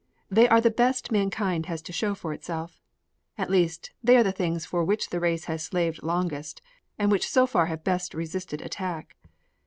They 0.31 0.49
are 0.49 0.59
the 0.59 0.71
best 0.71 1.11
mankind 1.11 1.67
has 1.67 1.79
to 1.83 1.93
show 1.93 2.15
for 2.15 2.33
itself. 2.33 2.81
At 3.37 3.51
least 3.51 3.91
they 4.03 4.17
are 4.17 4.23
the 4.23 4.31
things 4.31 4.65
for 4.65 4.83
which 4.83 5.11
the 5.11 5.19
race 5.19 5.45
has 5.45 5.61
slaved 5.61 6.01
longest 6.01 6.59
and 6.97 7.11
which 7.11 7.27
so 7.29 7.45
far 7.45 7.67
have 7.67 7.83
best 7.83 8.15
resisted 8.15 8.61
attack. 8.63 9.15